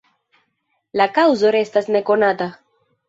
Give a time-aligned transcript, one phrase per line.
[1.01, 2.49] La kaŭzo restas ne konata.